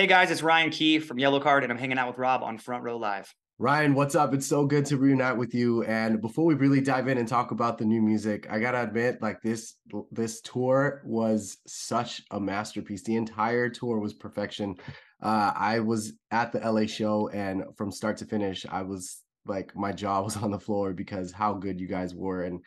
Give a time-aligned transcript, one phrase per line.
[0.00, 2.84] Hey guys, it's Ryan Key from Yellowcard, and I'm hanging out with Rob on Front
[2.84, 3.34] Row Live.
[3.58, 4.32] Ryan, what's up?
[4.32, 5.82] It's so good to reunite with you.
[5.82, 9.20] And before we really dive in and talk about the new music, I gotta admit,
[9.20, 9.74] like this
[10.10, 13.02] this tour was such a masterpiece.
[13.02, 14.76] The entire tour was perfection.
[15.22, 19.76] Uh, I was at the LA show, and from start to finish, I was like
[19.76, 22.60] my jaw was on the floor because how good you guys were, and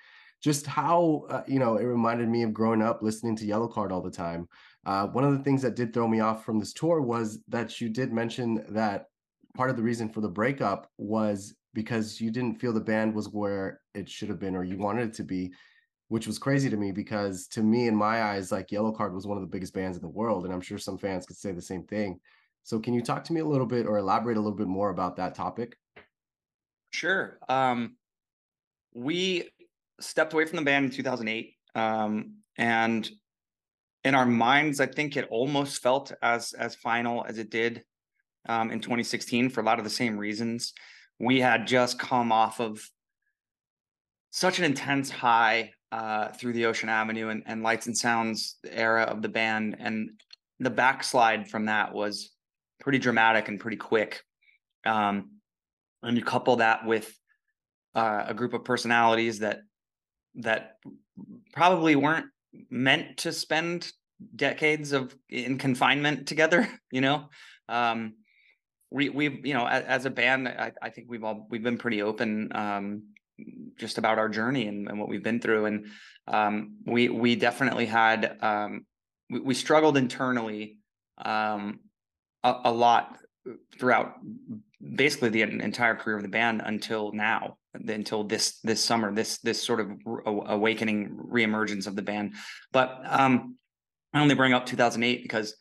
[0.43, 4.03] just how uh, you know it reminded me of growing up listening to Yellowcard all
[4.03, 4.47] the time.
[4.85, 7.79] Uh, one of the things that did throw me off from this tour was that
[7.79, 9.05] you did mention that
[9.55, 13.29] part of the reason for the breakup was because you didn't feel the band was
[13.29, 15.51] where it should have been or you wanted it to be
[16.09, 19.37] which was crazy to me because to me in my eyes like Yellowcard was one
[19.37, 21.61] of the biggest bands in the world and i'm sure some fans could say the
[21.61, 22.19] same thing.
[22.63, 24.89] So can you talk to me a little bit or elaborate a little bit more
[24.89, 25.75] about that topic?
[26.91, 27.37] Sure.
[27.49, 27.97] Um,
[28.93, 29.49] we
[29.99, 33.09] stepped away from the band in 2008 um, and
[34.03, 37.83] in our minds i think it almost felt as as final as it did
[38.47, 40.73] um, in 2016 for a lot of the same reasons.
[41.19, 42.81] We had just come off of
[44.31, 49.03] such an intense high uh, through the Ocean Avenue and, and Lights and Sounds era
[49.03, 50.09] of the band, and
[50.59, 52.31] the backslide from that was
[52.79, 54.21] pretty dramatic and pretty quick.
[54.85, 55.31] Um,
[56.01, 57.15] and you couple that with
[57.95, 59.59] uh, a group of personalities that
[60.35, 60.77] that
[61.53, 62.25] probably weren't
[62.69, 63.91] meant to spend
[64.35, 67.29] decades of in confinement together you know?
[67.69, 68.13] Um
[68.91, 71.79] we we've you know as, as a band I, I, think we've all we've been
[71.79, 73.03] pretty open um,
[73.77, 75.65] just about our journey and, and, what we've been through.
[75.65, 75.87] And
[76.27, 78.85] um, we we definitely had um,
[79.29, 80.77] we, we, struggled internally
[81.17, 81.79] um,
[82.43, 83.17] a, a, lot
[83.77, 84.15] throughout
[84.95, 89.61] basically the entire career of the band until now until this this summer this this
[89.61, 89.91] sort of
[90.25, 92.35] awakening reemergence of the band.
[92.71, 93.55] But um,
[94.13, 95.55] I only bring up 2008 because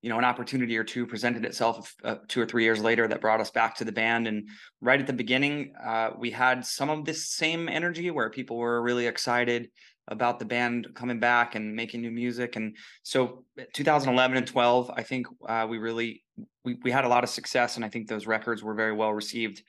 [0.00, 3.20] you know an opportunity or two presented itself uh, two or three years later that
[3.20, 4.26] brought us back to the band.
[4.26, 4.48] And
[4.80, 8.82] right at the beginning uh, we had some of this same energy where people were
[8.82, 9.70] really excited
[10.08, 12.56] about the band coming back and making new music.
[12.56, 16.24] And so uh, 2011 and 12 i think uh, we really
[16.64, 19.12] we, we had a lot of success and i think those records were very well
[19.12, 19.62] received.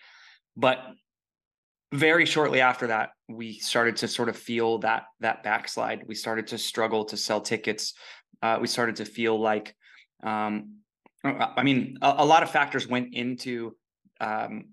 [0.55, 0.79] But
[1.91, 6.03] very shortly after that we started to sort of feel that that backslide.
[6.07, 7.93] We started to struggle to sell tickets.
[8.41, 9.75] Uh, we started to feel like
[10.23, 10.77] um,
[11.23, 13.75] uh, I mean, a, a, lot of factors went into
[14.19, 14.69] um,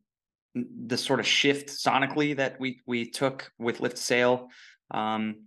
[0.54, 4.48] the sort of shift sonically that we we took with Lift Sail,
[4.90, 5.44] um,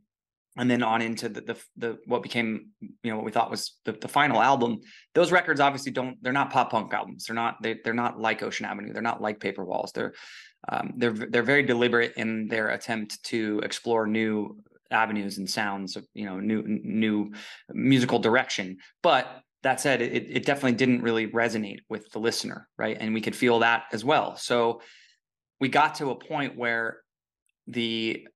[0.58, 3.78] and then on into the, the, the what became you know what we thought was
[3.86, 4.80] the, the final album.
[5.16, 7.26] Those records obviously don't they're not pop punk albums.
[7.26, 8.94] They're not they, they're not like Ocean Avenue.
[8.94, 9.92] They're not like Paper Walls.
[9.94, 10.14] They're
[10.70, 14.58] um, they're they're very deliberate in their attempt to explore new
[14.92, 17.32] avenues and sounds of you know new new
[17.74, 22.98] musical direction but that said, it, it definitely didn't really resonate with the listener, right?
[23.00, 24.36] And we could feel that as well.
[24.36, 24.82] So
[25.60, 27.00] we got to a point where
[27.68, 28.28] the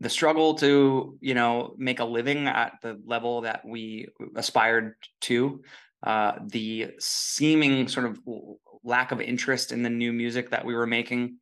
[0.00, 5.62] the struggle to you know make a living at the level that we aspired to
[6.02, 8.18] uh, the seeming sort of
[8.84, 11.38] lack of interest in the new music that we were making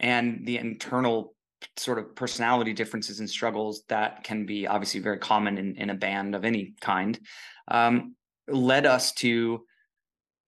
[0.00, 1.34] and the internal
[1.76, 5.94] sort of personality differences and struggles that can be obviously very common in, in a
[5.94, 7.18] band of any kind
[7.68, 8.14] um,
[8.48, 9.64] led us to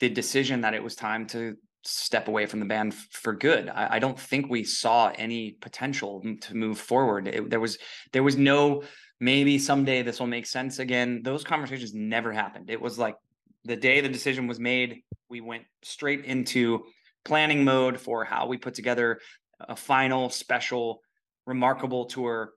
[0.00, 1.56] the decision that it was time to
[1.86, 3.68] step away from the band for good.
[3.68, 7.28] I, I don't think we saw any potential to move forward.
[7.28, 7.78] It, there was
[8.12, 8.82] there was no
[9.20, 11.22] maybe someday this will make sense again.
[11.22, 12.70] Those conversations never happened.
[12.70, 13.16] It was like
[13.64, 16.84] the day the decision was made, we went straight into
[17.24, 19.20] planning mode for how we put together
[19.60, 21.00] a final special
[21.46, 22.52] remarkable tour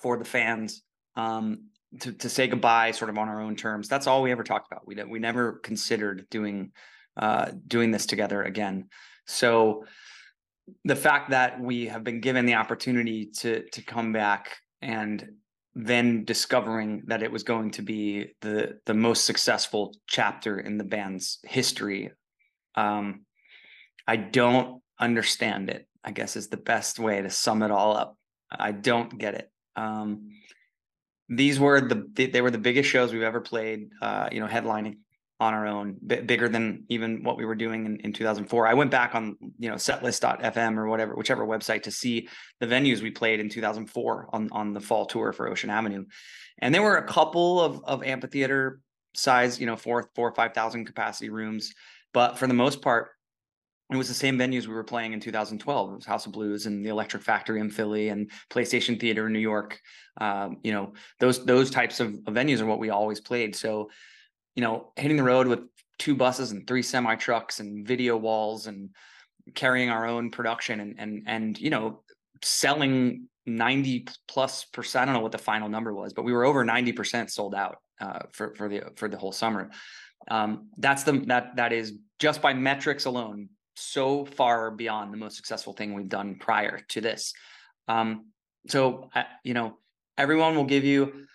[0.00, 0.82] for the fans
[1.14, 1.68] um,
[2.00, 3.88] to, to say goodbye sort of on our own terms.
[3.88, 4.86] That's all we ever talked about.
[4.86, 6.72] We we never considered doing
[7.16, 8.88] uh, doing this together again.
[9.26, 9.84] So
[10.84, 15.32] the fact that we have been given the opportunity to to come back and
[15.74, 20.84] then discovering that it was going to be the the most successful chapter in the
[20.84, 22.10] band's history
[22.74, 23.24] um,
[24.08, 28.16] i don't understand it i guess is the best way to sum it all up
[28.50, 30.30] i don't get it um,
[31.28, 33.90] these were the they were the biggest shows we've ever played.
[34.00, 34.98] Uh, you know, headlining
[35.38, 38.66] on our own, bigger than even what we were doing in, in 2004.
[38.66, 42.28] I went back on you know setlist.fm or whatever, whichever website to see
[42.60, 46.04] the venues we played in 2004 on on the fall tour for Ocean Avenue,
[46.60, 48.80] and there were a couple of of amphitheater
[49.14, 51.74] size, you know, four four or five thousand capacity rooms,
[52.14, 53.10] but for the most part,
[53.92, 55.92] it was the same venues we were playing in 2012.
[55.92, 59.32] It was House of Blues and the Electric Factory in Philly and PlayStation Theater in
[59.32, 59.80] New York.
[60.20, 63.54] Um, you know, those those types of, of venues are what we always played.
[63.54, 63.90] So,
[64.56, 65.60] you know, hitting the road with
[65.98, 68.90] two buses and three semi trucks and video walls and
[69.54, 72.02] carrying our own production and and and you know
[72.42, 75.02] selling 90 plus percent.
[75.02, 77.76] I don't know what the final number was, but we were over 90% sold out
[78.00, 79.70] uh, for for the for the whole summer.
[80.28, 85.36] Um, that's the that that is just by metrics alone so far beyond the most
[85.36, 87.32] successful thing we've done prior to this.
[87.88, 88.32] Um,
[88.68, 89.10] so
[89.44, 89.78] you know,
[90.18, 91.26] everyone will give you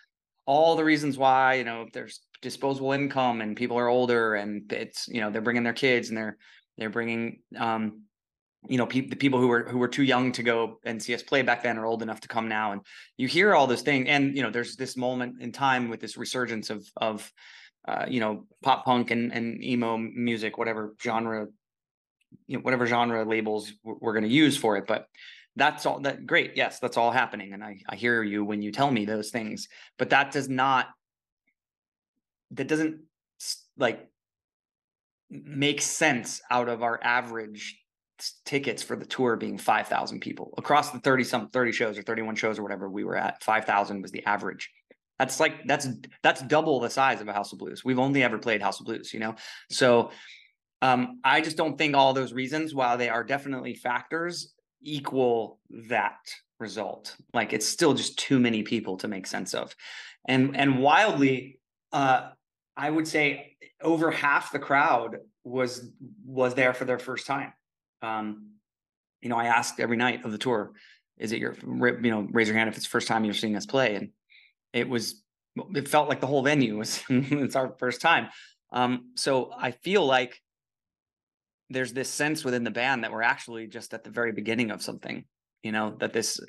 [0.46, 5.08] all the reasons why you know there's disposable income and people are older and it's
[5.08, 6.38] you know they're bringing their kids and they're
[6.78, 8.04] they're bringing um,
[8.68, 11.14] you know, pe- the people who were who were too young to go and see
[11.14, 12.82] us play back then are old enough to come now, and
[13.18, 14.06] you hear all those things.
[14.08, 17.32] And you know, there's this moment in time with this resurgence of of
[17.88, 21.48] uh, you know pop punk and and emo music, whatever genre,
[22.46, 24.86] you know, whatever genre labels we're going to use for it.
[24.88, 25.08] But
[25.56, 26.56] that's all that great.
[26.56, 29.70] Yes, that's all happening, and I I hear you when you tell me those things.
[29.98, 30.88] But that does not
[32.52, 33.02] that doesn't
[33.78, 34.08] like
[35.30, 37.78] make sense out of our average
[38.46, 42.36] tickets for the tour being 5,000 people across the 30 some 30 shows or 31
[42.36, 44.70] shows or whatever we were at 5,000 was the average.
[45.18, 45.88] That's like that's
[46.24, 47.86] that's double the size of a House of Blues.
[47.86, 49.36] We've only ever played House of Blues, you know.
[49.70, 50.10] So
[50.82, 55.60] um, I just don't think all those reasons, while they are definitely factors, equal
[55.90, 56.18] that
[56.60, 57.16] result.
[57.36, 59.76] Like it's still just too many people to make sense of,
[60.28, 61.60] and and wildly,
[61.94, 62.32] uh,
[62.76, 65.92] I would say over half the crowd was
[66.26, 67.54] was there for their first time
[68.02, 68.52] um,
[69.22, 70.72] you know, I asked every night of the tour,
[71.18, 73.56] is it your, you know, raise your hand if it's the first time you're seeing
[73.56, 73.96] us play.
[73.96, 74.10] And
[74.74, 75.22] it was,
[75.76, 78.30] it felt like the whole venue was, it's our first time.
[78.74, 80.42] Um, so I feel like
[81.70, 84.82] there's this sense within the band that we're actually just at the very beginning of
[84.82, 85.26] something,
[85.64, 86.40] you know, that this,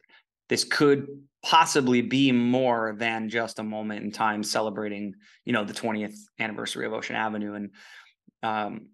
[0.49, 1.07] this could
[1.43, 6.87] possibly be more than just a moment in time celebrating, you know, the 20th anniversary
[6.87, 7.55] of Ocean Avenue.
[7.55, 7.71] And,
[8.43, 8.89] um,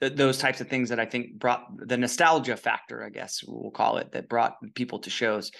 [0.00, 3.70] th- those types of things that I think brought the nostalgia factor, I guess we'll
[3.70, 5.50] call it, that brought people to shows.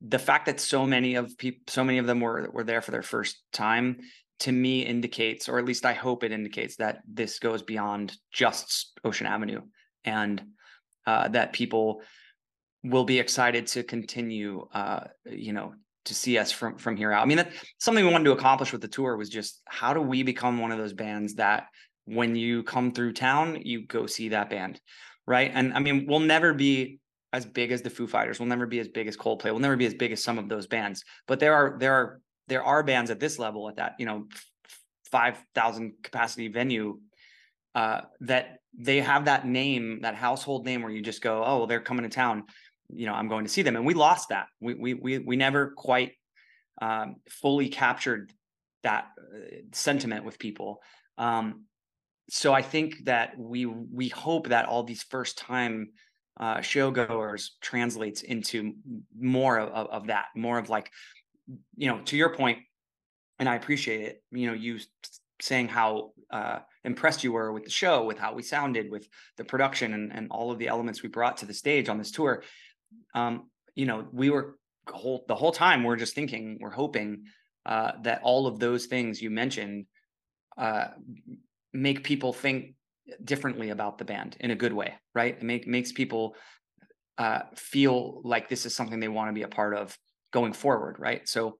[0.00, 2.90] The fact that so many of people, so many of them were were there for
[2.90, 3.98] their first time,
[4.40, 8.98] to me indicates, or at least I hope it indicates, that this goes beyond just
[9.04, 9.62] Ocean Avenue,
[10.04, 10.42] and
[11.06, 12.02] uh, that people
[12.84, 17.22] will be excited to continue, uh, you know, to see us from from here out.
[17.22, 20.00] I mean, that something we wanted to accomplish with the tour was just how do
[20.00, 21.66] we become one of those bands that
[22.04, 24.80] when you come through town, you go see that band,
[25.26, 25.50] right?
[25.52, 27.00] And I mean, we'll never be
[27.32, 28.38] as big as the Foo Fighters.
[28.38, 29.46] We'll never be as big as Coldplay.
[29.46, 31.02] We'll never be as big as some of those bands.
[31.26, 34.26] But there are there are there are bands at this level at that you know
[35.10, 36.98] five thousand capacity venue
[37.74, 41.66] uh, that they have that name, that household name, where you just go, oh, well,
[41.66, 42.44] they're coming to town.
[42.90, 44.46] You know, I'm going to see them, and we lost that.
[44.60, 46.12] We we we we never quite
[46.80, 48.32] um, fully captured
[48.82, 50.80] that uh, sentiment with people.
[51.18, 51.64] Um,
[52.28, 55.90] so I think that we we hope that all these first time
[56.38, 58.74] uh, showgoers translates into
[59.18, 60.90] more of, of that, more of like,
[61.76, 62.58] you know, to your point,
[63.38, 64.22] and I appreciate it.
[64.30, 64.78] You know, you
[65.40, 69.44] saying how uh, impressed you were with the show, with how we sounded, with the
[69.44, 72.42] production, and and all of the elements we brought to the stage on this tour.
[73.14, 74.58] Um, you know, we were
[74.88, 77.24] whole the whole time we're just thinking, we're hoping
[77.66, 79.86] uh, that all of those things you mentioned
[80.58, 80.88] uh,
[81.72, 82.74] make people think
[83.22, 85.36] differently about the band in a good way, right?
[85.36, 86.36] It make, makes people
[87.18, 89.96] uh, feel like this is something they want to be a part of
[90.32, 91.26] going forward, right?
[91.28, 91.58] So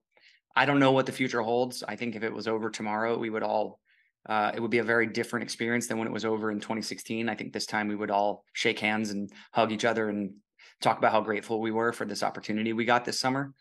[0.55, 1.83] I don't know what the future holds.
[1.83, 3.79] I think if it was over tomorrow, we would all
[4.27, 7.29] uh, it would be a very different experience than when it was over in 2016.
[7.29, 10.33] I think this time we would all shake hands and hug each other and
[10.81, 13.53] talk about how grateful we were for this opportunity we got this summer.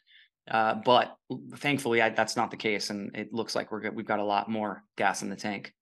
[0.51, 1.17] Uh, but
[1.57, 4.51] thankfully, I, that's not the case, and it looks like we're we've got a lot
[4.51, 5.73] more gas in the tank.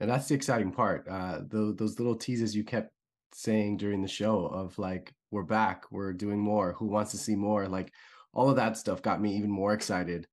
[0.00, 1.06] And that's the exciting part.
[1.08, 2.92] Uh, the, those little teases you kept
[3.32, 7.34] saying during the show of like, we're back, we're doing more, who wants to see
[7.34, 7.68] more?
[7.68, 7.90] Like,
[8.34, 10.26] all of that stuff got me even more excited.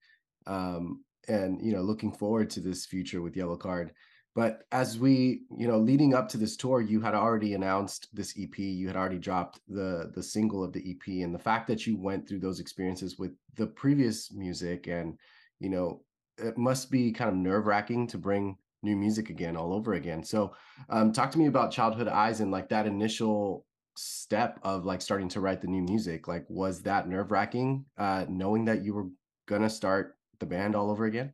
[0.45, 3.91] Um, and, you know, looking forward to this future with Yellowcard.
[4.38, 8.36] But as we, you know, leading up to this tour, you had already announced this
[8.39, 8.56] EP.
[8.60, 11.98] You had already dropped the the single of the EP, and the fact that you
[11.98, 15.17] went through those experiences with the previous music, and
[15.60, 16.03] you know,
[16.38, 20.24] it must be kind of nerve wracking to bring new music again all over again
[20.24, 20.53] so
[20.89, 23.65] um, talk to me about childhood eyes and like that initial
[23.96, 28.24] step of like starting to write the new music like was that nerve wracking uh
[28.29, 29.08] knowing that you were
[29.48, 31.34] gonna start the band all over again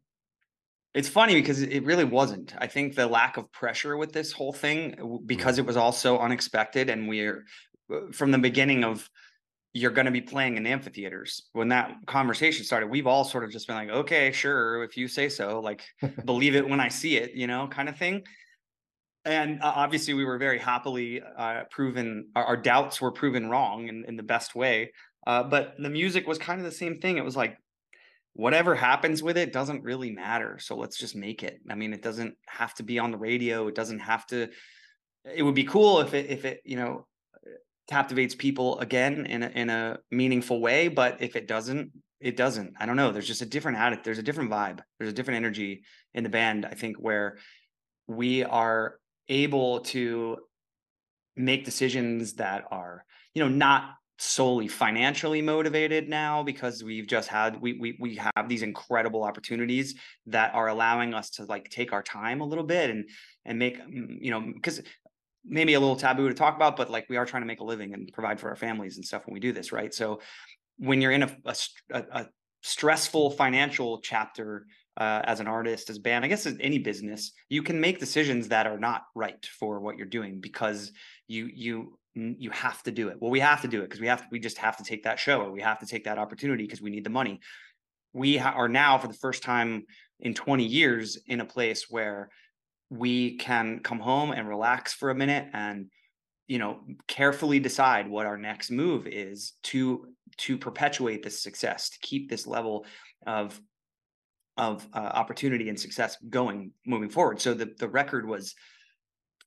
[0.93, 4.53] it's funny because it really wasn't i think the lack of pressure with this whole
[4.53, 7.45] thing because it was all so unexpected and we're
[7.93, 9.09] uh, from the beginning of
[9.73, 11.50] you're going to be playing in amphitheaters.
[11.53, 15.07] When that conversation started, we've all sort of just been like, okay, sure, if you
[15.07, 15.83] say so, like
[16.25, 18.23] believe it when I see it, you know, kind of thing.
[19.25, 23.88] And uh, obviously, we were very happily uh, proven, our, our, doubts were proven wrong
[23.88, 24.91] in, in the best way.
[25.25, 27.17] Uh, but the music was kind of the same thing.
[27.17, 27.57] It was like,
[28.33, 30.57] whatever happens with it doesn't really matter.
[30.59, 31.59] So let's just make it.
[31.69, 33.67] I mean, it doesn't have to be on the radio.
[33.67, 34.49] It doesn't have to,
[35.23, 37.05] it would be cool if it, if it, you know,
[37.87, 40.87] captivates people again in a, in a meaningful way.
[40.87, 42.73] But if it doesn't, it doesn't.
[42.79, 43.11] I don't know.
[43.11, 44.05] There's just a different attitude.
[44.05, 44.79] There's a different vibe.
[44.97, 46.65] There's a different energy in the band.
[46.65, 47.37] I think where
[48.07, 48.95] we are
[49.29, 50.37] able to
[51.35, 57.60] make decisions that are, you know, not solely financially motivated now because we've just had
[57.60, 59.96] we we we have these incredible opportunities
[60.27, 63.10] that are allowing us to like take our time a little bit and
[63.46, 64.82] and make mm, you know because
[65.46, 67.63] maybe a little taboo to talk about, but like we are trying to make a
[67.63, 69.93] living and provide for our families and stuff when we do this, right?
[69.93, 70.22] So
[70.77, 71.55] when you're in a, a,
[72.12, 72.27] a
[72.62, 74.65] stressful financial chapter
[74.96, 78.67] uh, as an artist, as band, I guess any business, you can make decisions that
[78.67, 80.91] are not right for what you're doing because
[81.27, 83.17] you you you have to do it.
[83.20, 85.03] Well, we have to do it because we have to, we just have to take
[85.03, 87.39] that show or we have to take that opportunity because we need the money.
[88.13, 89.86] We ha- are now for the first time
[90.20, 92.29] in 20 years in a place where
[92.89, 95.88] we can come home and relax for a minute and
[96.48, 101.98] you know carefully decide what our next move is to to perpetuate this success to
[102.01, 102.86] keep this level
[103.25, 103.60] of
[104.58, 108.53] of uh, opportunity and success going moving forward so the the record was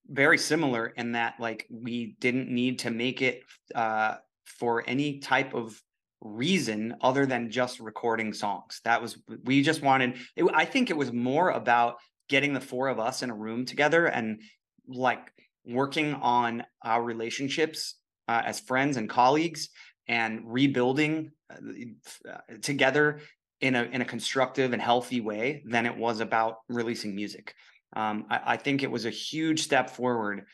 [0.08, 3.42] very similar in that like we didn't need to make it
[3.74, 5.80] uh, for any type of
[6.20, 10.96] reason other than just recording songs that was we just wanted it, i think it
[10.96, 11.96] was more about
[12.28, 14.40] getting the four of us in a room together and
[14.88, 15.30] like
[15.66, 17.96] working on our relationships
[18.28, 19.68] uh, as friends and colleagues
[20.08, 23.20] and rebuilding uh, uh, together
[23.60, 27.54] in a in a constructive and healthy way than it was about releasing music.
[27.94, 30.46] Um, I, I, think it was a huge step forward,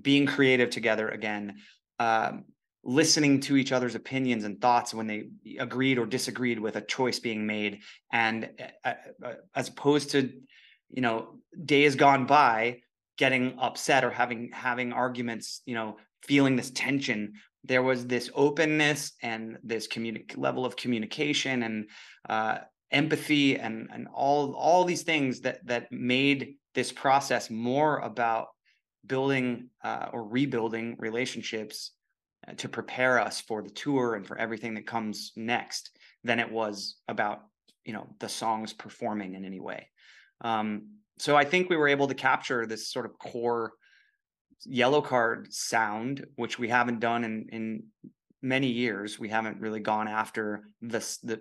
[0.00, 1.56] being creative together again,
[1.98, 2.44] um,
[2.82, 7.18] listening to each other's opinions and thoughts when they agreed or disagreed with a choice
[7.18, 7.80] being made,
[8.12, 8.50] and
[8.84, 8.94] uh,
[9.24, 10.32] uh, as opposed to
[10.90, 12.80] you know days gone by
[13.16, 17.32] getting upset or having having arguments you know feeling this tension
[17.66, 21.88] there was this openness and this communi- level of communication and
[22.28, 22.58] uh,
[22.90, 28.48] empathy and and all all these things that that made this process more about
[29.06, 31.92] building uh, or rebuilding relationships
[32.46, 35.90] uh, to prepare us for the tour and for everything that comes next
[36.24, 37.40] than it was about
[37.84, 39.88] you know the songs performing in any way
[40.42, 40.82] um,
[41.18, 43.72] so I think we were able to capture this sort of core
[44.68, 47.84] Yellowcard sound, which we haven't done in in
[48.42, 49.18] many years.
[49.18, 51.40] We haven't really gone after this the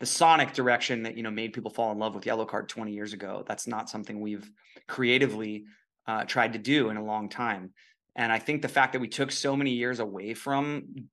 [0.00, 3.12] the sonic direction that you know made people fall in love with Yellowcard 20 years
[3.12, 3.44] ago.
[3.46, 4.50] That's not something we've
[4.88, 5.64] creatively
[6.06, 7.72] uh, tried to do in a long time.
[8.16, 11.08] And I think the fact that we took so many years away from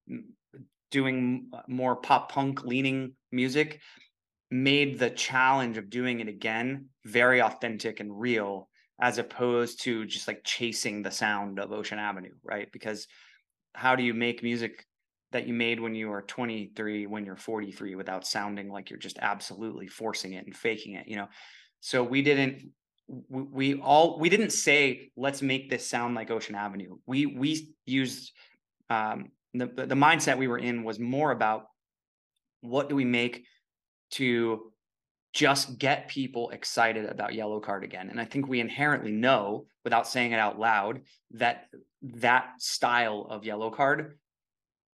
[0.92, 3.80] doing more pop punk leaning music
[4.52, 8.68] made the challenge of doing it again very authentic and real
[9.00, 12.72] as opposed to just like chasing the sound of Ocean Avenue, right?
[12.72, 13.08] Because
[13.74, 14.86] how do you make music
[15.32, 19.18] that you made when you were 23 when you're 43 without sounding like you're just
[19.20, 21.28] absolutely forcing it and faking it, you know?
[21.80, 22.72] So we didn't
[23.08, 26.98] we, we all we didn't say let's make this sound like Ocean Avenue.
[27.06, 28.32] We we used
[28.90, 31.66] um the the mindset we were in was more about
[32.62, 33.46] what do we make
[34.12, 34.72] to
[35.34, 38.10] just get people excited about Yellowcard again.
[38.10, 41.68] And I think we inherently know, without saying it out loud, that
[42.02, 44.12] that style of Yellowcard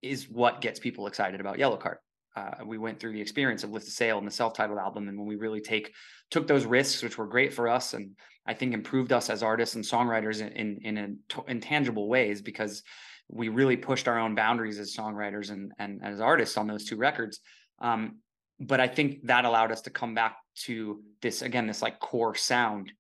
[0.03, 1.97] is what gets people excited about Yellowcard.
[2.37, 5.19] Uh, we went through the experience of Lift the Sail and the self-titled album, and
[5.19, 5.95] when we really take
[6.31, 8.11] took those risks, which were great for us, and
[8.47, 12.83] I think improved us as artists and songwriters in in, in intangible ways because
[13.29, 16.97] we really pushed our own boundaries as songwriters and and as artists on those two
[16.97, 17.41] records.
[17.81, 18.19] Um,
[18.61, 22.35] but I think that allowed us to come back to this again, this like core
[22.35, 22.93] sound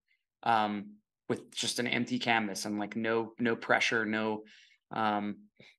[0.43, 0.93] um,
[1.29, 4.45] with just an empty canvas and like no no pressure, no.
[4.91, 5.37] Um,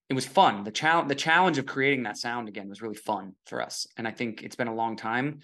[0.10, 0.64] it was fun.
[0.64, 4.08] The challenge the challenge of creating that sound again was really fun for us, and
[4.08, 5.40] I think it's been a long time.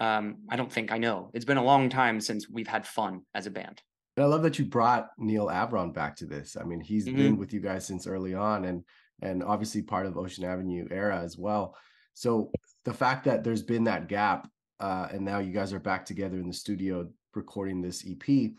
[0.00, 1.30] Um, I don't think I know.
[1.32, 3.80] It's been a long time since we've had fun as a band.
[4.16, 6.56] And I love that you brought Neal Avron back to this.
[6.60, 7.16] I mean, he's mm-hmm.
[7.16, 8.84] been with you guys since early on, and
[9.22, 11.76] and obviously part of Ocean Avenue era as well.
[12.14, 12.50] So
[12.84, 14.48] the fact that there's been that gap,
[14.80, 18.50] uh, and now you guys are back together in the studio recording this EP.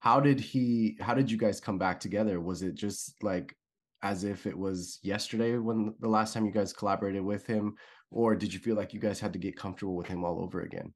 [0.00, 0.96] How did he?
[1.00, 2.40] How did you guys come back together?
[2.40, 3.54] Was it just like
[4.02, 7.74] as if it was yesterday when the last time you guys collaborated with him,
[8.10, 10.62] or did you feel like you guys had to get comfortable with him all over
[10.62, 10.92] again?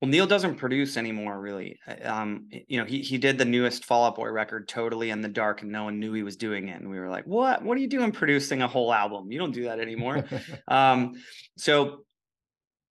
[0.00, 1.78] Well, Neal doesn't produce anymore, really.
[1.88, 5.22] Uh, um, you know, he he did the newest Fall Out Boy record totally in
[5.22, 6.80] the dark, and no one knew he was doing it.
[6.80, 7.62] And we were like, "What?
[7.62, 9.32] What are you doing producing a whole album?
[9.32, 10.24] You don't do that anymore."
[10.68, 11.14] um,
[11.56, 12.04] so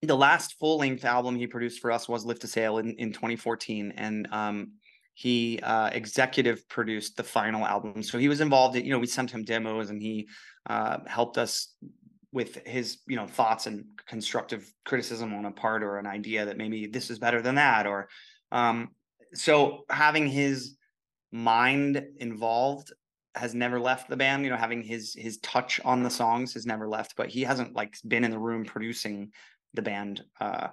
[0.01, 3.11] the last full length album he produced for us was Lift a Sail in, in
[3.11, 3.93] 2014.
[3.95, 4.73] And um,
[5.15, 8.03] he uh, executive produced the final album.
[8.03, 10.27] So he was involved in, you know, we sent him demos and he
[10.69, 11.73] uh, helped us
[12.31, 16.57] with his, you know, thoughts and constructive criticism on a part or an idea that
[16.57, 17.87] maybe this is better than that.
[17.87, 18.09] Or
[18.51, 18.89] um,
[19.33, 20.75] so having his
[21.31, 22.93] mind involved
[23.35, 26.65] has never left the band you know having his his touch on the songs has
[26.65, 29.29] never left but he hasn't like been in the room producing
[29.73, 30.67] the band uh,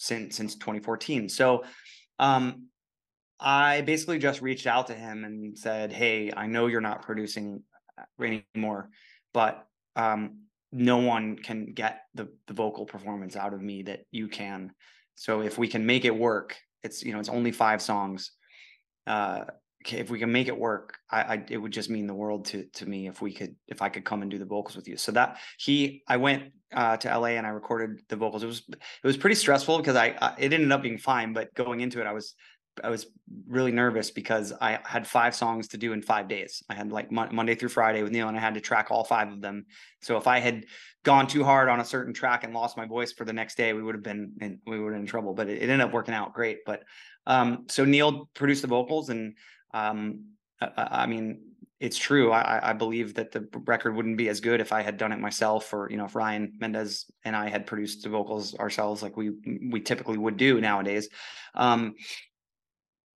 [0.00, 1.28] since since 2014.
[1.28, 1.64] So
[2.18, 2.66] um,
[3.40, 7.62] I basically just reached out to him and said, "Hey, I know you're not producing
[7.98, 8.90] uh, anymore,
[9.32, 9.66] but
[9.96, 10.40] um,
[10.72, 14.72] no one can get the the vocal performance out of me that you can.
[15.14, 18.32] So if we can make it work, it's you know it's only five songs.
[19.06, 19.44] Uh,
[19.88, 22.66] if we can make it work, I, I, it would just mean the world to
[22.74, 24.96] to me if we could if I could come and do the vocals with you.
[24.96, 28.42] So that he I went uh, to LA and I recorded the vocals.
[28.42, 31.54] It was it was pretty stressful because I, I, it ended up being fine, but
[31.54, 32.34] going into it, I was
[32.82, 33.06] I was
[33.48, 36.62] really nervous because I had five songs to do in five days.
[36.68, 39.04] I had like Mo- Monday through Friday with Neal, and I had to track all
[39.04, 39.66] five of them.
[40.02, 40.66] So if I had
[41.02, 43.72] gone too hard on a certain track and lost my voice for the next day,
[43.72, 45.34] we would have been in, we would have in trouble.
[45.34, 46.58] But it, it ended up working out great.
[46.64, 46.84] But
[47.26, 49.34] um, so Neal produced the vocals, and
[49.74, 50.26] um,
[50.60, 51.40] I, I mean
[51.80, 52.30] it's true.
[52.30, 55.18] I, I believe that the record wouldn't be as good if I had done it
[55.18, 59.16] myself, or you know, if Ryan Mendez and I had produced the vocals ourselves, like
[59.16, 59.30] we
[59.70, 61.08] we typically would do nowadays.
[61.54, 61.94] Um,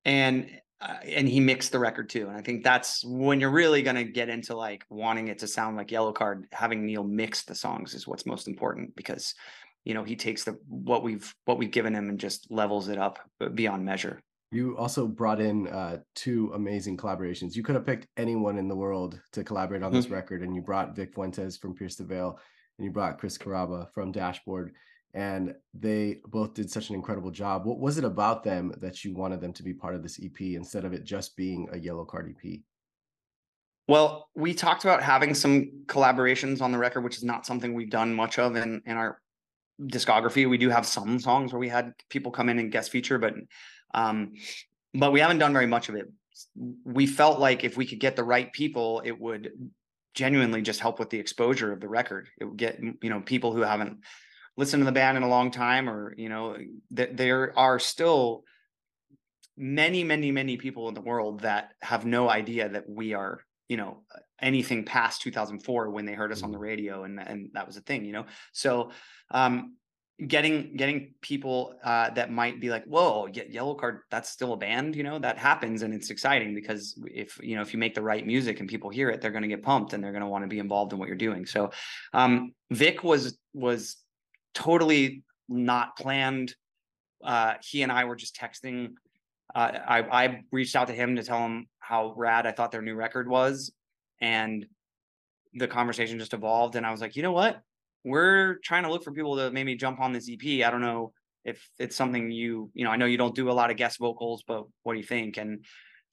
[0.04, 3.82] and uh, and he mixed the record too, and I think that's when you're really
[3.82, 6.44] going to get into like wanting it to sound like Yellowcard.
[6.52, 9.34] Having Neal mix the songs is what's most important because
[9.84, 12.98] you know he takes the what we've what we've given him and just levels it
[12.98, 13.18] up
[13.54, 14.20] beyond measure.
[14.50, 17.56] You also brought in uh, two amazing collaborations.
[17.56, 20.14] You could have picked anyone in the world to collaborate on this mm-hmm.
[20.14, 22.38] record, and you brought Vic Fuentes from Pierce the Veil,
[22.78, 24.72] and you brought Chris Carrabba from Dashboard,
[25.14, 27.64] and they both did such an incredible job.
[27.64, 30.40] What was it about them that you wanted them to be part of this EP
[30.40, 32.60] instead of it just being a Yellowcard EP?
[33.86, 37.90] Well, we talked about having some collaborations on the record, which is not something we've
[37.90, 39.20] done much of in, in our
[39.80, 40.48] discography.
[40.48, 43.34] We do have some songs where we had people come in and guest feature, but
[43.92, 44.32] um,
[44.94, 46.10] but we haven't done very much of it.
[46.84, 49.50] We felt like if we could get the right people, it would
[50.14, 52.28] genuinely just help with the exposure of the record.
[52.40, 53.98] It would get you know people who haven't
[54.56, 56.56] listened to the band in a long time, or you know
[56.92, 58.44] that there are still
[59.56, 63.76] many, many, many people in the world that have no idea that we are you
[63.76, 64.02] know
[64.40, 66.64] anything past 2004 when they heard us on the mm-hmm.
[66.64, 68.90] radio and and that was a thing you know so
[69.30, 69.74] um
[70.24, 75.02] getting getting people uh, that might be like whoa Yellowcard that's still a band you
[75.02, 78.24] know that happens and it's exciting because if you know if you make the right
[78.24, 80.44] music and people hear it they're going to get pumped and they're going to want
[80.44, 81.70] to be involved in what you're doing so
[82.12, 83.96] um, vic was was
[84.54, 86.54] totally not planned
[87.24, 88.90] uh, he and i were just texting
[89.54, 92.82] uh, I, I reached out to him to tell him how rad i thought their
[92.82, 93.72] new record was
[94.20, 94.66] and
[95.54, 97.60] the conversation just evolved and i was like you know what
[98.04, 100.64] we're trying to look for people to maybe jump on this EP.
[100.64, 101.12] I don't know
[101.44, 103.98] if it's something you, you know, I know you don't do a lot of guest
[103.98, 105.38] vocals, but what do you think?
[105.38, 105.64] And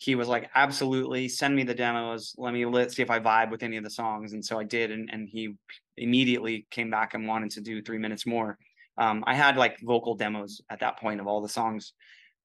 [0.01, 2.33] he was like, absolutely, send me the demos.
[2.35, 4.33] Let me let's see if I vibe with any of the songs.
[4.33, 5.53] And so I did, and and he
[5.95, 8.57] immediately came back and wanted to do three minutes more.
[8.97, 11.93] Um, I had like vocal demos at that point of all the songs.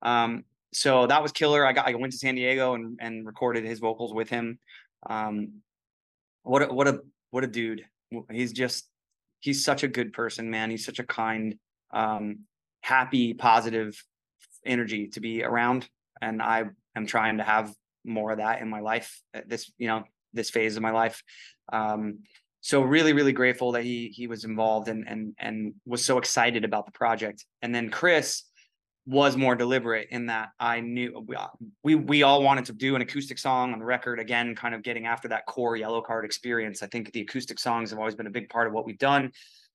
[0.03, 1.65] Um, so that was killer.
[1.65, 4.59] I got I went to San Diego and and recorded his vocals with him.
[5.09, 5.63] Um,
[6.43, 7.87] what a, what a what a dude.
[8.31, 8.87] He's just
[9.41, 10.71] he's such a good person, man.
[10.71, 11.55] He's such a kind,
[11.91, 12.41] um,
[12.83, 13.99] happy, positive
[14.67, 15.89] energy to be around.
[16.21, 16.65] And I
[16.97, 17.73] am trying to have
[18.05, 21.23] more of that in my life this, you know, this phase of my life.
[21.73, 22.21] Um,
[22.61, 26.65] so really, really grateful that he he was involved and and and was so excited
[26.65, 27.45] about the project.
[27.63, 28.43] And then Chris,
[29.07, 31.25] was more deliberate in that I knew
[31.85, 34.83] we we all wanted to do an acoustic song on the record again, kind of
[34.83, 36.83] getting after that core Yellowcard experience.
[36.83, 39.31] I think the acoustic songs have always been a big part of what we've done.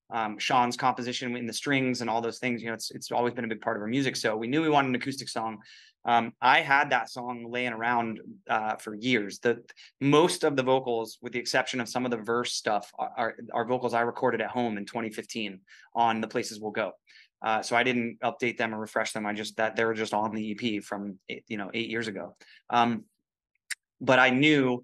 [0.10, 3.34] Um, Sean's composition in the strings and all those things, you know, it's it's always
[3.34, 4.18] been a big part of our music.
[4.18, 5.60] So we knew we wanted an acoustic song.
[6.04, 9.40] Um, I had that song laying around uh, for years.
[9.40, 9.64] The
[10.00, 13.36] most of the vocals, with the exception of some of the verse stuff, are, are,
[13.54, 15.60] are vocals I recorded at home in 2015
[15.96, 16.94] on the Places We'll Go.
[17.44, 19.26] Uh, so I didn't update them or refresh them.
[19.26, 22.36] I just that they were just on the EP from you know eight years ago.
[22.70, 23.06] Um,
[24.00, 24.84] but I knew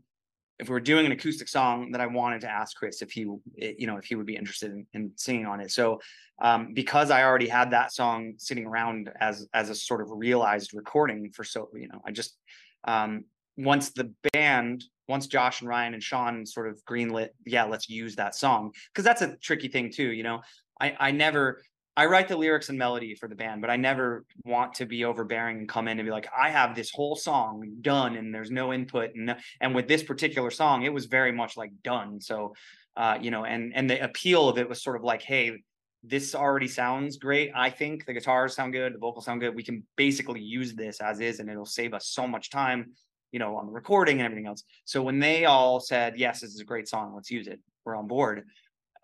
[0.60, 3.22] if we were doing an acoustic song that I wanted to ask Chris if he,
[3.22, 5.72] you know, if he would be interested in, in singing on it.
[5.72, 6.00] So
[6.42, 10.74] um, because I already had that song sitting around as as a sort of realized
[10.74, 12.38] recording for so, you know, I just
[12.86, 13.26] um,
[13.58, 18.16] once the band, once Josh and Ryan and Sean sort of greenlit, yeah, let's use
[18.16, 20.12] that song because that's a tricky thing too.
[20.12, 20.42] You know,
[20.80, 21.62] I I never
[21.98, 25.04] I write the lyrics and melody for the band, but I never want to be
[25.04, 28.52] overbearing and come in and be like, I have this whole song done and there's
[28.52, 29.16] no input.
[29.16, 32.22] And and with this particular song, it was very much like done.
[32.22, 32.54] So
[32.96, 35.64] uh, you know, and and the appeal of it was sort of like, hey,
[36.04, 37.52] this already sounds great.
[37.56, 39.56] I think the guitars sound good, the vocals sound good.
[39.56, 42.94] We can basically use this as is, and it'll save us so much time,
[43.32, 44.64] you know, on the recording and everything else.
[44.86, 47.96] So when they all said, Yes, this is a great song, let's use it, we're
[47.96, 48.44] on board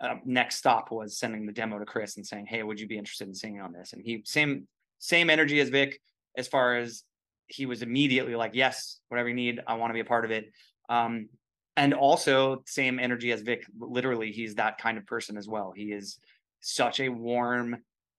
[0.03, 2.97] uh, next stop was sending the demo to Chris and saying, "Hey, would you be
[2.97, 4.67] interested in singing on this?" And he same
[4.99, 5.99] same energy as Vic,
[6.37, 7.03] as far as
[7.47, 10.31] he was immediately like, "Yes, whatever you need, I want to be a part of
[10.31, 10.51] it."
[10.89, 11.29] Um,
[11.77, 13.65] and also same energy as Vic.
[13.79, 15.71] Literally, he's that kind of person as well.
[15.73, 16.19] He is
[16.59, 17.77] such a warm,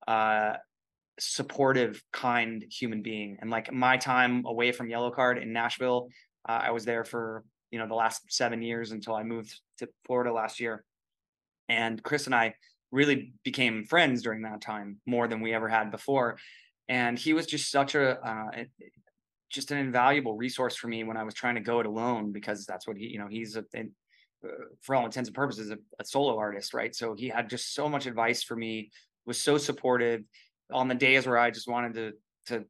[0.09, 0.55] uh,
[1.21, 3.37] supportive, kind human being.
[3.41, 6.09] And like my time away from Yellowcard in Nashville,
[6.49, 9.89] uh, I was there for you know the last seven years until I moved to
[10.07, 10.83] Florida last year
[11.69, 12.55] and Chris and I
[12.91, 16.39] really became friends during that time more than we ever had before.
[16.89, 18.65] And he was just such a, uh,
[19.51, 22.67] just an invaluable resource for me when I was trying to go it alone because
[22.67, 23.81] that's what he, you know, he's a, a
[24.45, 24.49] uh,
[24.83, 26.95] for all intents and purposes, a, a, solo artist, right?
[26.95, 28.91] So he had just so much advice for me,
[29.25, 30.23] was so supportive
[30.73, 32.13] on the days where I just wanted to
[32.47, 32.65] to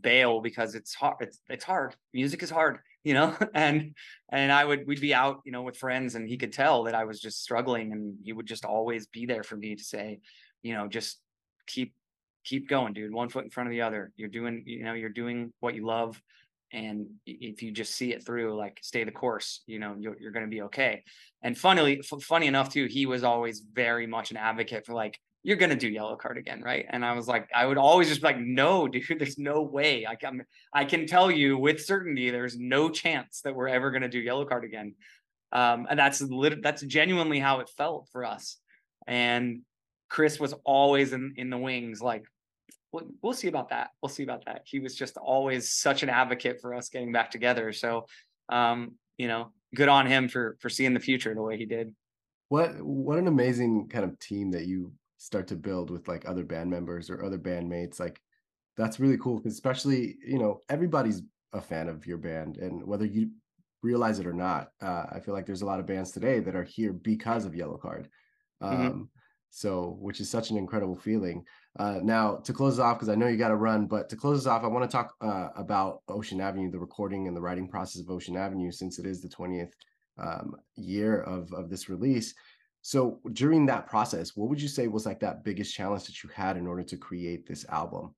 [0.00, 1.16] bail because it's hard.
[1.20, 1.96] It's it's hard.
[2.12, 3.36] Music is hard, you know.
[3.54, 3.94] And
[4.30, 6.94] and I would we'd be out, you know, with friends, and he could tell that
[6.94, 10.20] I was just struggling, and he would just always be there for me to say,
[10.62, 11.20] you know, just
[11.66, 11.94] keep
[12.44, 13.12] keep going, dude.
[13.12, 14.12] One foot in front of the other.
[14.16, 16.20] You're doing, you know, you're doing what you love.
[16.72, 20.32] And if you just see it through, like stay the course, you know, you're, you're
[20.32, 21.04] going to be okay.
[21.42, 25.20] And funnily, f- funny enough too, he was always very much an advocate for like,
[25.42, 26.86] you're gonna do Yellowcard again, right?
[26.88, 30.06] And I was like, I would always just be like, no, dude, there's no way.
[30.06, 34.08] I can I can tell you with certainty, there's no chance that we're ever gonna
[34.08, 34.94] do Yellowcard again.
[35.52, 38.56] Um, and that's lit- that's genuinely how it felt for us.
[39.06, 39.62] And
[40.08, 42.24] Chris was always in in the wings, like,
[42.92, 43.90] we'll, we'll see about that.
[44.00, 44.62] We'll see about that.
[44.64, 47.72] He was just always such an advocate for us getting back together.
[47.72, 48.06] So,
[48.48, 51.94] um, you know, good on him for for seeing the future the way he did.
[52.48, 56.42] What what an amazing kind of team that you start to build with like other
[56.42, 58.20] band members or other bandmates like
[58.76, 63.06] that's really cool because especially you know everybody's a fan of your band and whether
[63.06, 63.30] you
[63.82, 66.56] realize it or not uh, i feel like there's a lot of bands today that
[66.56, 68.06] are here because of Yellowcard
[68.60, 68.66] mm-hmm.
[68.66, 69.02] um, mm-hmm.
[69.50, 71.44] so which is such an incredible feeling
[71.78, 74.40] uh, now to close off because i know you got to run but to close
[74.40, 77.68] us off i want to talk uh, about ocean avenue the recording and the writing
[77.68, 79.70] process of ocean avenue since it is the 20th
[80.18, 82.34] um, year of of this release
[82.82, 86.30] so during that process, what would you say was like that biggest challenge that you
[86.34, 88.12] had in order to create this album?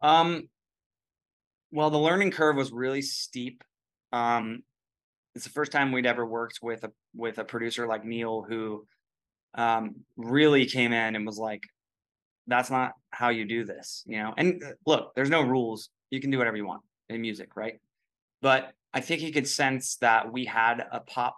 [0.00, 0.48] Um,
[1.70, 3.62] well, the learning curve was really steep.
[4.12, 4.64] Um,
[5.36, 8.84] it's the first time we'd ever worked with a with a producer like Neal, who
[9.54, 11.62] um, really came in and was like,
[12.48, 14.34] "That's not how you do this," you know.
[14.36, 17.80] And uh, look, there's no rules; you can do whatever you want in music, right?
[18.42, 21.36] But I think he could sense that we had a pop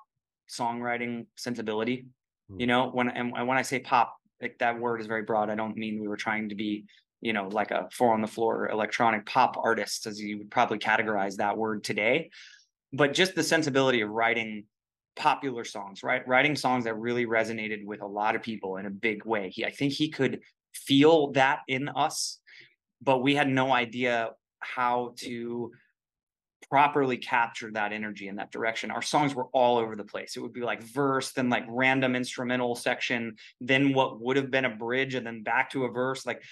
[0.49, 2.07] songwriting sensibility.
[2.51, 2.61] Mm.
[2.61, 5.51] You know, when and, and when I say pop, like that word is very broad.
[5.51, 6.85] I don't mean we were trying to be,
[7.21, 10.79] you know, like a four on the floor electronic pop artist, as you would probably
[10.79, 12.31] categorize that word today.
[12.93, 14.65] But just the sensibility of writing
[15.17, 16.27] popular songs, right?
[16.27, 19.51] Writing songs that really resonated with a lot of people in a big way.
[19.51, 20.41] He, I think he could
[20.73, 22.39] feel that in us,
[23.03, 24.31] but we had no idea
[24.61, 25.73] how to
[26.71, 28.91] properly captured that energy in that direction.
[28.91, 30.37] Our songs were all over the place.
[30.37, 34.67] It would be like verse, then like random instrumental section, then what would have been
[34.67, 36.27] a bridge, and then back to a verse.
[36.27, 36.43] Like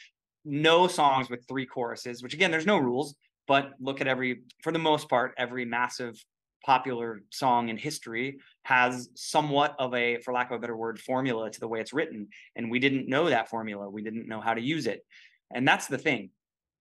[0.45, 3.15] no songs with three choruses, which again, there's no rules,
[3.47, 6.23] but look at every, for the most part, every massive
[6.65, 11.51] popular song in history has somewhat of a, for lack of a better word, formula
[11.51, 12.29] to the way it's written.
[12.57, 13.89] And we didn't know that formula.
[13.89, 15.05] We didn't know how to use it.
[15.53, 16.31] And that's the thing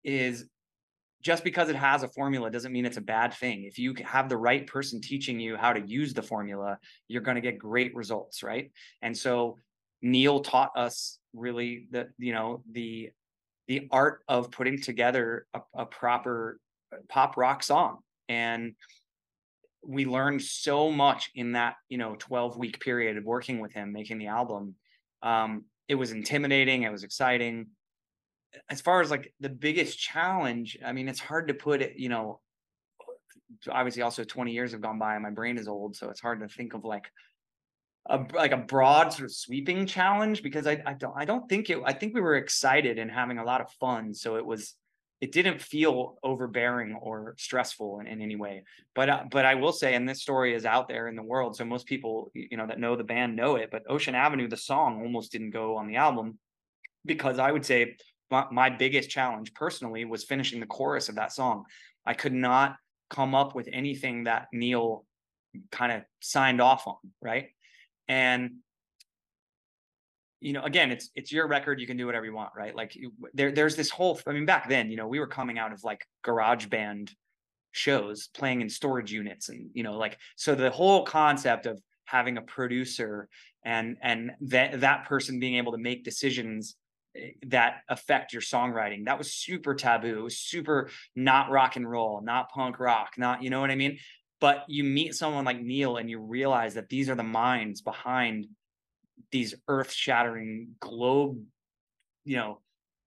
[0.04, 0.45] is
[1.26, 3.64] just because it has a formula doesn't mean it's a bad thing.
[3.64, 7.34] If you have the right person teaching you how to use the formula, you're going
[7.34, 8.72] to get great results, right?
[9.02, 9.58] And so
[10.04, 13.10] Neal taught us really the you know the
[13.68, 16.60] the art of putting together a, a proper
[16.94, 17.98] uh, pop rock song
[18.30, 18.76] and
[19.84, 23.92] we learned so much in that you know 12 week period of working with him
[23.92, 24.76] making the album
[25.24, 27.68] um, it was intimidating it was exciting
[28.70, 32.10] as far as like the biggest challenge, I mean, it's hard to put it, you
[32.10, 32.41] know,
[33.70, 36.39] obviously also 20 years have gone by and my brain is old, so it's hard
[36.41, 37.12] to think of like
[38.08, 41.70] a like a broad sort of sweeping challenge because I I don't I don't think
[41.70, 44.13] it I think we were excited and having a lot of fun.
[44.13, 44.76] So it was
[45.22, 48.63] it didn't feel overbearing or stressful in, in any way.
[48.94, 51.56] But uh, but I will say, and this story is out there in the world,
[51.56, 53.70] so most people you know that know the band know it.
[53.72, 56.38] But Ocean Avenue, the song, almost didn't go on the album
[57.06, 57.98] because I would say
[58.32, 61.66] my, my biggest challenge personally was finishing the chorus of that song.
[62.06, 62.76] I could not
[63.10, 65.06] come up with anything that Neal
[65.72, 67.50] kind of signed off on, right?
[68.08, 68.52] and
[70.42, 72.96] you know again it's it's your record you can do whatever you want right like
[73.34, 75.84] there there's this whole i mean back then you know we were coming out of
[75.84, 77.12] like garage band
[77.72, 82.38] shows playing in storage units and you know like so the whole concept of having
[82.38, 83.28] a producer
[83.64, 86.76] and and that that person being able to make decisions
[87.47, 89.06] that affect your songwriting.
[89.06, 90.19] That was super taboo.
[90.19, 93.75] It was super not rock and roll not punk rock not you know what i
[93.75, 93.99] mean?
[94.41, 98.47] But you meet someone like Neal and you realize that these are the minds behind
[99.32, 101.41] these earth-shattering globe,
[102.25, 102.60] you know,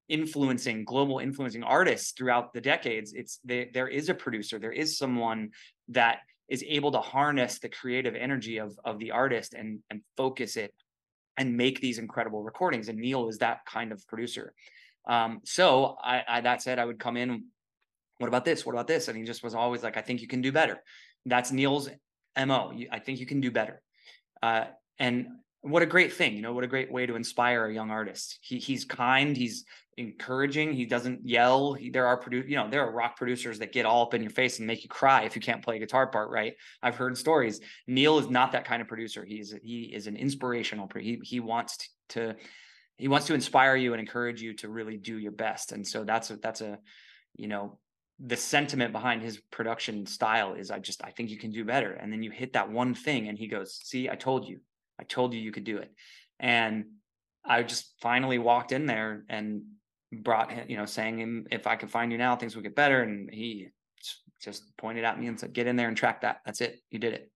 [0.08, 3.12] influencing global influencing artists throughout the decades.
[3.12, 5.50] It's they, there is a producer, there is someone
[5.88, 10.56] that is able to harness the creative energy of of the artist and and focus
[10.56, 10.72] it
[11.38, 12.88] and make these incredible recordings.
[12.88, 14.53] And Neal is that kind of producer.
[15.09, 17.44] Um, so I, I that said, I would come in.
[18.18, 18.66] What about this?
[18.66, 19.09] What about this?
[19.09, 20.83] And he just was always like, I think you can do better.
[21.24, 21.88] That's Neal's
[22.37, 22.72] mo.
[22.90, 23.81] I think you can do better.
[24.42, 24.64] Uh,
[24.98, 25.29] and
[25.62, 28.38] what a great thing, you know, what a great way to inspire a young artist.
[28.42, 29.64] He he's kind, he's
[29.96, 31.74] encouraging, he doesn't yell.
[31.74, 34.22] He, there are produ- you know, there are rock producers that get all up in
[34.22, 36.54] your face and make you cry if you can't play a guitar part right.
[36.82, 37.60] I've heard stories.
[37.86, 39.24] Neal is not that kind of producer.
[39.24, 40.88] He's he is an inspirational.
[40.96, 42.36] He he wants to
[42.96, 45.72] he wants to inspire you and encourage you to really do your best.
[45.72, 46.78] And so that's a that's a
[47.36, 47.78] you know
[48.20, 51.92] the sentiment behind his production style is I just I think you can do better.
[51.92, 54.60] And then you hit that one thing and he goes, "See, I told you.
[54.98, 55.92] I told you you could do it."
[56.40, 56.87] And
[57.44, 59.62] I just finally walked in there and
[60.12, 62.74] brought him, you know, saying him if I could find you now, things would get
[62.74, 63.68] better and he
[64.40, 66.40] just pointed at me and said, "Get in there and track that.
[66.44, 66.80] That's it.
[66.90, 67.30] You did it."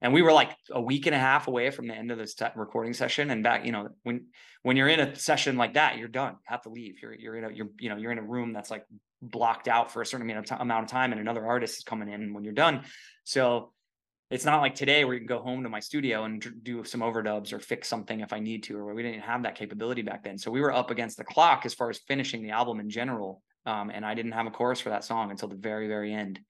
[0.00, 2.36] And we were like a week and a half away from the end of this
[2.54, 4.26] recording session and back, you know, when
[4.62, 6.34] when you're in a session like that, you're done.
[6.34, 7.02] You have to leave.
[7.02, 8.84] You're you're in a you're you know, you're in a room that's like
[9.20, 12.32] blocked out for a certain t- amount of time and another artist is coming in
[12.32, 12.84] when you're done
[13.24, 13.72] so
[14.30, 17.00] it's not like today where you can go home to my studio and do some
[17.00, 20.22] overdubs or fix something if I need to, or we didn't have that capability back
[20.22, 20.36] then.
[20.36, 23.42] So we were up against the clock as far as finishing the album in general.
[23.64, 26.40] Um, and I didn't have a chorus for that song until the very, very end.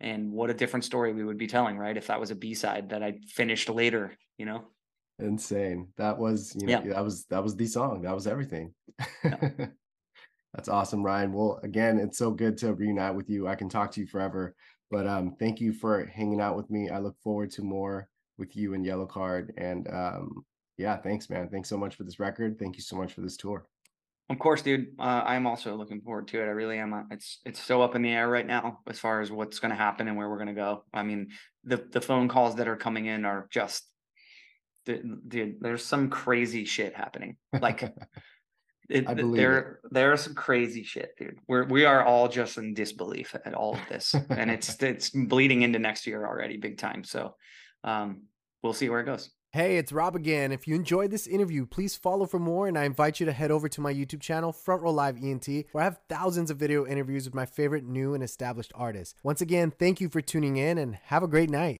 [0.00, 1.96] And what a different story we would be telling, right?
[1.96, 4.64] If that was a B side that I finished later, you know?
[5.20, 5.88] Insane.
[5.96, 6.94] That was, you know, yeah.
[6.94, 8.02] that was, that was the song.
[8.02, 8.74] That was everything.
[9.24, 9.48] Yeah.
[10.54, 11.32] That's awesome, Ryan.
[11.32, 13.46] Well, again, it's so good to reunite with you.
[13.46, 14.54] I can talk to you forever,
[14.90, 16.88] but um, thank you for hanging out with me.
[16.90, 19.50] I look forward to more with you and Yellowcard.
[19.56, 20.44] And um,
[20.76, 21.48] yeah, thanks, man.
[21.48, 22.58] Thanks so much for this record.
[22.58, 23.66] Thank you so much for this tour.
[24.30, 24.88] Of course, dude.
[24.98, 26.44] Uh, I'm also looking forward to it.
[26.44, 26.92] I really am.
[26.92, 29.70] Uh, it's it's so up in the air right now as far as what's going
[29.70, 30.84] to happen and where we're going to go.
[30.92, 31.28] I mean,
[31.64, 33.84] the the phone calls that are coming in are just,
[34.84, 35.56] dude.
[35.60, 37.36] There's some crazy shit happening.
[37.58, 37.82] Like
[38.88, 39.92] It, I believe there it.
[39.92, 41.38] there are some crazy shit, dude.
[41.46, 45.62] We're we are all just in disbelief at all of this, and it's it's bleeding
[45.62, 47.04] into next year already, big time.
[47.04, 47.34] So,
[47.84, 48.22] um,
[48.62, 49.30] we'll see where it goes.
[49.52, 50.52] Hey, it's Rob again.
[50.52, 53.50] If you enjoyed this interview, please follow for more, and I invite you to head
[53.50, 56.86] over to my YouTube channel, Front Row Live ENT, where I have thousands of video
[56.86, 59.14] interviews with my favorite new and established artists.
[59.22, 61.76] Once again, thank you for tuning in, and have a great night.